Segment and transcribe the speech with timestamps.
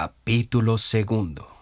[0.00, 1.52] Capítulo segundo.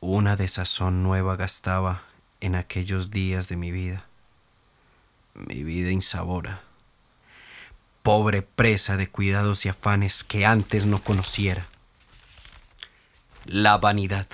[0.00, 2.02] Una desazón nueva gastaba
[2.40, 4.08] en aquellos días de mi vida.
[5.34, 6.64] Mi vida insabora.
[8.02, 11.68] Pobre presa de cuidados y afanes que antes no conociera.
[13.44, 14.26] La vanidad.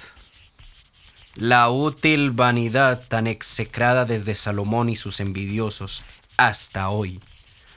[1.35, 6.05] La útil vanidad tan execrada desde Salomón y sus envidiosos
[6.39, 7.21] hasta hoy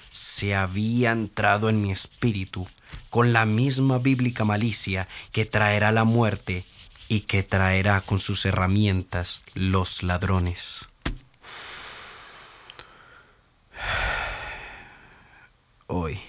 [0.10, 2.66] se había entrado en mi espíritu
[3.10, 6.64] con la misma bíblica malicia que traerá la muerte
[7.08, 10.88] y que traerá con sus herramientas los ladrones.
[15.88, 16.20] Hoy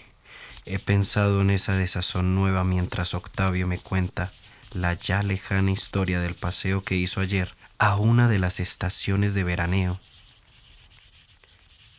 [0.65, 4.33] he pensado en esa desazón nueva mientras Octavio me cuenta
[4.73, 9.45] la ya lejana historia del paseo que hizo ayer a una de las estaciones de
[9.45, 9.99] veraneo.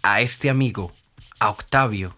[0.04, 0.92] A este amigo,
[1.40, 2.16] a Octavio,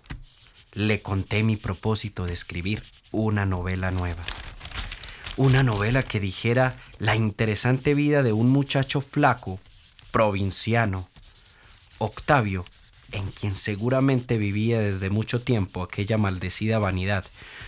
[0.73, 4.23] le conté mi propósito de escribir una novela nueva.
[5.38, 9.59] Una novela que dijera la interesante vida de un muchacho flaco,
[10.12, 11.09] provinciano,
[11.97, 12.66] Octavio,
[13.12, 17.25] en quien seguramente vivía desde mucho tiempo aquella maldecida vanidad,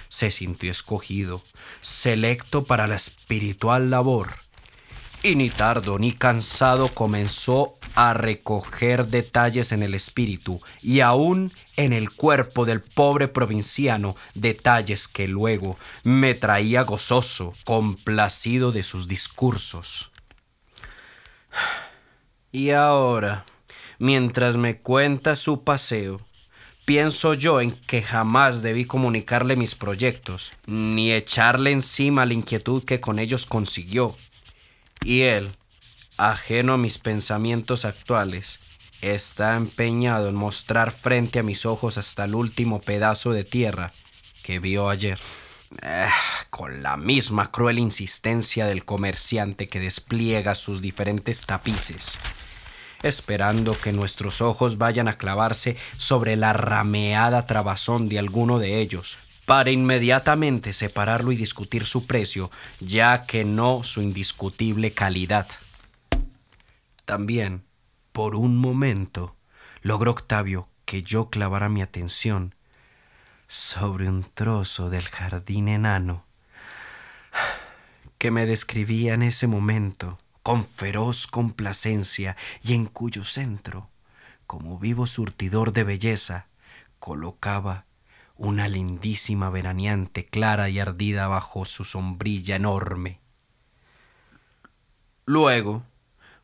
[0.10, 1.42] se sintió escogido,
[1.82, 4.45] selecto para la espiritual labor
[5.26, 11.94] y ni tardo ni cansado comenzó a recoger detalles en el espíritu y aún en
[11.94, 20.12] el cuerpo del pobre provinciano, detalles que luego me traía gozoso, complacido de sus discursos.
[22.52, 23.46] Y ahora,
[23.98, 26.22] mientras me cuenta su paseo,
[26.86, 33.02] pienso yo en que jamás debí comunicarle mis proyectos, ni echarle encima la inquietud que
[33.02, 34.16] con ellos consiguió
[35.04, 35.50] y él,
[36.18, 38.60] ajeno a mis pensamientos actuales,
[39.02, 43.92] está empeñado en mostrar frente a mis ojos hasta el último pedazo de tierra
[44.44, 45.20] que vio ayer.
[45.82, 46.08] Eh,
[46.50, 52.18] con la misma cruel insistencia del comerciante que despliega sus diferentes tapices,
[53.04, 59.20] esperando que nuestros ojos vayan a clavarse sobre la rameada trabazón de alguno de ellos,
[59.46, 65.48] para inmediatamente separarlo y discutir su precio, ya que no su indiscutible calidad.
[67.06, 67.64] También,
[68.12, 69.36] por un momento,
[69.82, 72.56] logró Octavio que yo clavara mi atención
[73.48, 76.26] sobre un trozo del jardín enano
[78.18, 83.90] que me describía en ese momento con feroz complacencia y en cuyo centro,
[84.48, 86.48] como vivo surtidor de belleza,
[87.00, 87.86] colocaba
[88.38, 93.20] una lindísima veraneante clara y ardida bajo su sombrilla enorme.
[95.26, 95.84] Luego,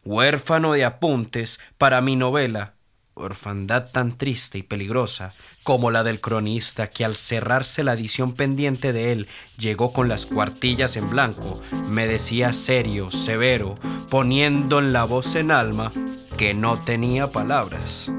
[0.03, 2.73] huérfano de apuntes para mi novela,
[3.13, 8.93] orfandad tan triste y peligrosa como la del cronista que al cerrarse la edición pendiente
[8.93, 13.77] de él llegó con las cuartillas en blanco, me decía serio, severo,
[14.09, 15.91] poniendo en la voz en alma
[16.37, 18.11] que no tenía palabras.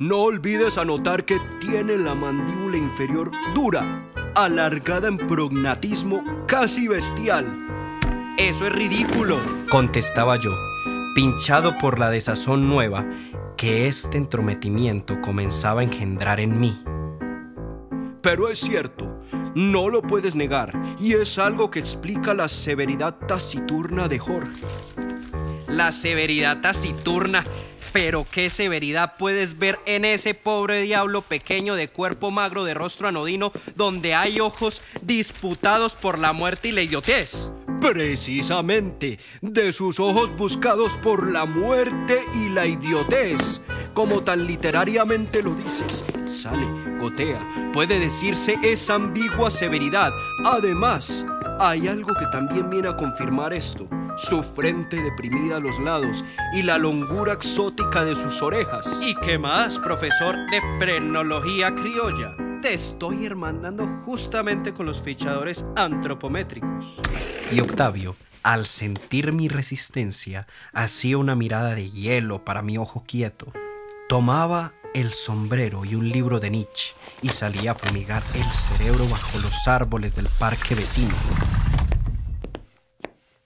[0.00, 7.66] No olvides anotar que tiene la mandíbula inferior dura, alargada en prognatismo casi bestial.
[8.38, 10.52] Eso es ridículo, contestaba yo,
[11.16, 13.10] pinchado por la desazón nueva
[13.56, 16.80] que este entrometimiento comenzaba a engendrar en mí.
[18.22, 19.20] Pero es cierto,
[19.56, 24.62] no lo puedes negar, y es algo que explica la severidad taciturna de Jorge.
[25.66, 27.44] La severidad taciturna
[27.92, 33.08] pero qué severidad puedes ver en ese pobre diablo pequeño de cuerpo magro, de rostro
[33.08, 37.50] anodino, donde hay ojos disputados por la muerte y la idiotez.
[37.80, 43.60] Precisamente, de sus ojos buscados por la muerte y la idiotez.
[43.94, 46.66] Como tan literariamente lo dices, sale,
[46.98, 47.40] gotea,
[47.72, 50.12] puede decirse esa ambigua severidad.
[50.44, 51.24] Además,
[51.60, 53.88] hay algo que también viene a confirmar esto
[54.18, 59.00] su frente deprimida a los lados y la longura exótica de sus orejas.
[59.00, 62.34] ¿Y qué más, profesor de frenología criolla?
[62.60, 67.00] Te estoy hermandando justamente con los fichadores antropométricos.
[67.52, 73.52] Y Octavio, al sentir mi resistencia, hacía una mirada de hielo para mi ojo quieto.
[74.08, 79.38] Tomaba el sombrero y un libro de Nietzsche y salía a fumigar el cerebro bajo
[79.38, 81.14] los árboles del parque vecino.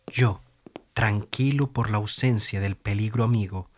[0.06, 0.42] Yo,
[0.92, 3.70] tranquilo por la ausencia del peligro amigo,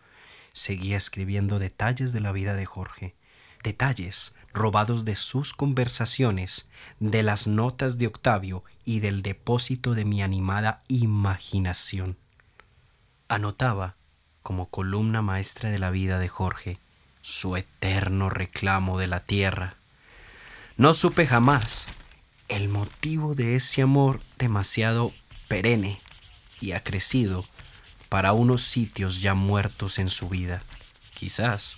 [0.51, 3.15] seguía escribiendo detalles de la vida de Jorge,
[3.63, 6.69] detalles robados de sus conversaciones,
[6.99, 12.17] de las notas de Octavio y del depósito de mi animada imaginación.
[13.27, 13.97] Anotaba,
[14.43, 16.79] como columna maestra de la vida de Jorge,
[17.25, 19.77] su eterno reclamo de la tierra,
[20.77, 21.87] No supe jamás
[22.49, 25.11] el motivo de ese amor demasiado
[25.47, 25.99] perenne
[26.61, 27.43] y acrecido
[28.09, 30.61] para unos sitios ya muertos en su vida.
[31.15, 31.77] Quizás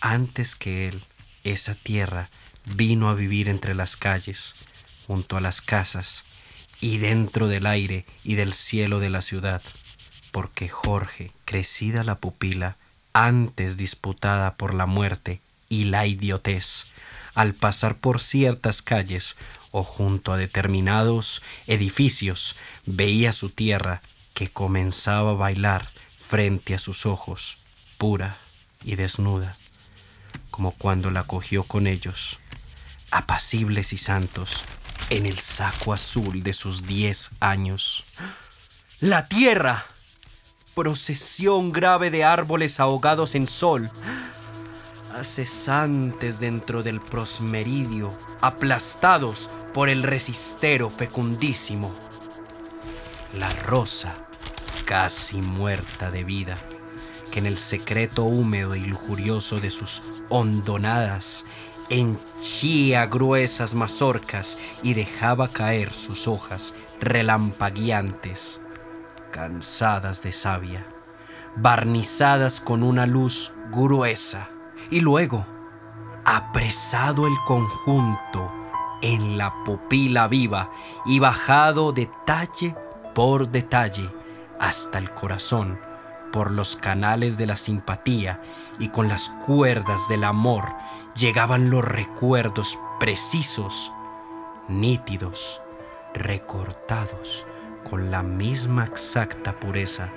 [0.00, 1.02] antes que él,
[1.42, 2.28] esa tierra
[2.64, 4.54] vino a vivir entre las calles,
[5.08, 6.22] junto a las casas
[6.80, 9.62] y dentro del aire y del cielo de la ciudad,
[10.30, 12.76] porque Jorge, crecida la pupila,
[13.14, 15.40] antes disputada por la muerte
[15.70, 16.86] y la idiotez,
[17.34, 19.36] al pasar por ciertas calles
[19.70, 24.02] o junto a determinados edificios, veía su tierra
[24.34, 27.58] que comenzaba a bailar frente a sus ojos,
[27.98, 28.36] pura
[28.84, 29.56] y desnuda,
[30.50, 32.40] como cuando la cogió con ellos,
[33.10, 34.64] apacibles y santos,
[35.10, 38.04] en el saco azul de sus diez años.
[39.00, 39.86] ¡La tierra!
[40.74, 43.90] Procesión grave de árboles ahogados en sol,
[45.22, 51.94] cesantes dentro del prosmeridio, aplastados por el resistero fecundísimo.
[53.38, 54.14] La rosa,
[54.84, 56.58] casi muerta de vida,
[57.30, 61.44] que en el secreto húmedo y lujurioso de sus hondonadas
[61.90, 68.60] henchía gruesas mazorcas y dejaba caer sus hojas relampagueantes,
[69.34, 70.86] cansadas de savia,
[71.56, 74.48] barnizadas con una luz gruesa
[74.90, 75.44] y luego,
[76.24, 78.46] apresado el conjunto
[79.02, 80.70] en la pupila viva
[81.04, 82.76] y bajado detalle
[83.12, 84.08] por detalle
[84.60, 85.80] hasta el corazón
[86.32, 88.40] por los canales de la simpatía
[88.78, 90.64] y con las cuerdas del amor
[91.16, 93.92] llegaban los recuerdos precisos,
[94.68, 95.60] nítidos,
[96.14, 97.48] recortados
[97.88, 100.10] con la misma exacta pureza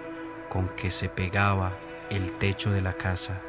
[0.49, 1.77] con que se pegaba
[2.09, 3.41] el techo de la casa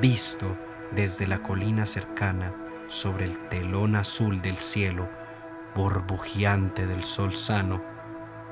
[0.00, 0.56] visto
[0.90, 2.54] desde la colina cercana
[2.88, 5.08] sobre el telón azul del cielo,
[5.74, 7.82] burbujeante del sol sano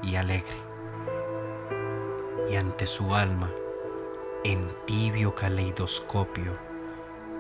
[0.02, 0.56] y alegre.
[2.48, 3.50] Y ante su alma,
[4.44, 6.56] en tibio caleidoscopio,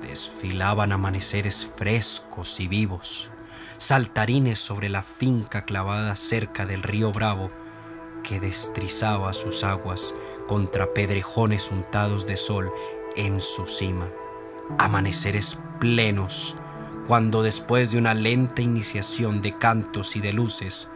[0.02, 3.30] desfilaban amaneceres frescos y vivos,
[3.76, 7.50] saltarines sobre la finca clavada cerca del río Bravo,
[8.28, 10.14] que destrizaba sus aguas
[10.46, 12.70] contra pedrejones untados de sol
[13.16, 14.08] en su cima.
[14.78, 16.56] Amaneceres plenos,
[17.06, 20.90] cuando después de una lenta iniciación de cantos y de luces,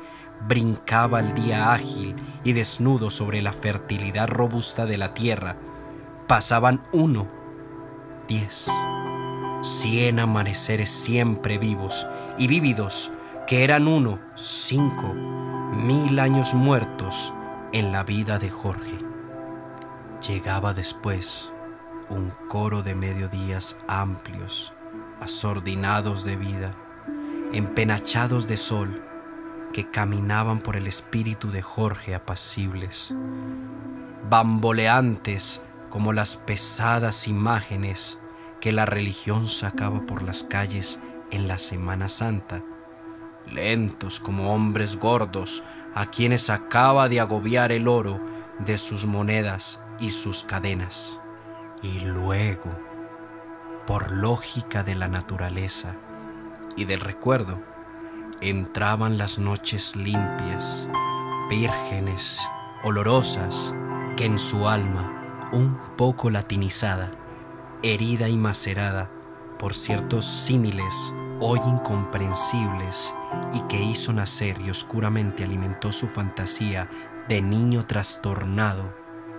[0.46, 5.56] brincaba el día ágil y desnudo sobre la fertilidad robusta de la tierra,
[6.26, 7.28] pasaban uno,
[8.28, 8.70] diez,
[9.62, 12.06] cien amaneceres siempre vivos
[12.36, 13.10] y vívidos,
[13.46, 17.34] que eran uno, cinco, mil años muertos
[17.72, 18.98] en la vida de Jorge.
[20.26, 21.52] Llegaba después
[22.08, 24.74] un coro de mediodías amplios,
[25.20, 26.74] asordinados de vida,
[27.52, 29.02] empenachados de sol,
[29.72, 33.14] que caminaban por el espíritu de Jorge apacibles,
[34.28, 38.18] bamboleantes como las pesadas imágenes
[38.60, 41.00] que la religión sacaba por las calles
[41.30, 42.62] en la Semana Santa,
[43.50, 45.62] lentos como hombres gordos
[45.94, 48.20] a quienes acaba de agobiar el oro
[48.58, 51.20] de sus monedas y sus cadenas.
[51.82, 52.70] Y luego,
[53.86, 55.96] por lógica de la naturaleza
[56.76, 57.60] y del recuerdo,
[58.40, 60.88] entraban las noches limpias,
[61.48, 62.40] vírgenes,
[62.82, 63.74] olorosas,
[64.16, 67.10] que en su alma, un poco latinizada,
[67.82, 69.10] herida y macerada
[69.62, 73.14] por ciertos símiles hoy incomprensibles
[73.54, 76.88] y que hizo nacer y oscuramente alimentó su fantasía
[77.28, 78.92] de niño trastornado,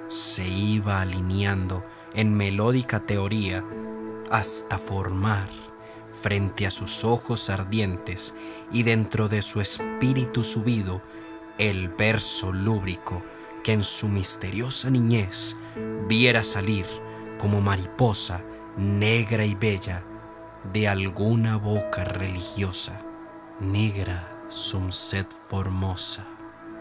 [0.07, 3.65] se iba alineando en melódica teoría
[4.31, 5.49] hasta formar
[6.21, 8.33] frente a sus ojos ardientes
[8.71, 11.01] y dentro de su espíritu subido
[11.57, 13.21] el verso lúbrico
[13.61, 15.57] que en su misteriosa niñez
[16.07, 16.85] viera salir
[17.37, 18.41] como mariposa
[18.77, 20.05] negra y bella
[20.71, 22.99] de alguna boca religiosa.
[23.59, 26.25] Negra sum sed formosa,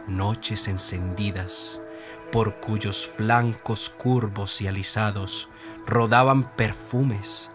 [0.07, 1.83] noches encendidas
[2.31, 5.49] por cuyos flancos curvos y alisados
[5.87, 7.51] rodaban perfumes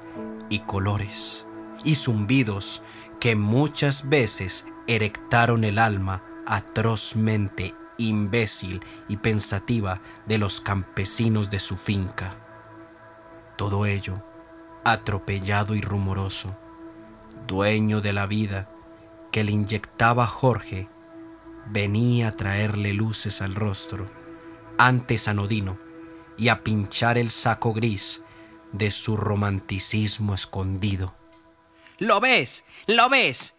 [0.49, 1.45] y colores
[1.83, 2.83] y zumbidos
[3.19, 11.77] que muchas veces erectaron el alma atrozmente imbécil y pensativa de los campesinos de su
[11.77, 12.35] finca.
[13.57, 14.23] Todo ello,
[14.91, 16.55] atropellado y rumoroso,
[17.45, 18.69] dueño de la vida
[19.33, 20.87] que le inyectaba Jorge,
[21.65, 24.09] venía a traerle luces al rostro
[24.77, 25.77] antes anodino
[26.37, 28.23] y a pinchar el saco gris
[28.71, 31.13] de su romanticismo escondido.
[31.97, 32.63] ¿Lo ves?
[32.85, 33.55] ¿Lo ves?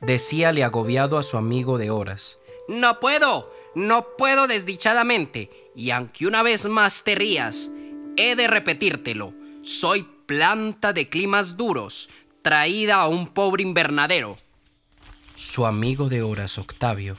[0.00, 2.38] Decíale agobiado a su amigo de horas.
[2.68, 7.72] No puedo, no puedo desdichadamente, y aunque una vez más te rías,
[8.16, 9.34] he de repetírtelo.
[9.62, 12.08] Soy planta de climas duros,
[12.42, 14.38] traída a un pobre invernadero.
[15.34, 17.16] Su amigo de horas, Octavio,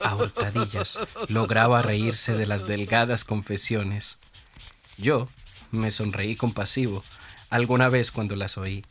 [0.00, 4.18] a hurtadillas, lograba reírse de las delgadas confesiones.
[4.96, 5.28] Yo
[5.70, 7.02] me sonreí compasivo
[7.50, 8.84] alguna vez cuando las oí.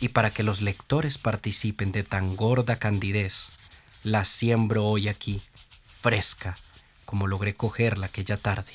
[0.00, 3.52] Y para que los lectores participen de tan gorda candidez,
[4.02, 5.40] la siembro hoy aquí,
[6.00, 6.56] fresca,
[7.04, 8.72] como logré cogerla aquella tarde.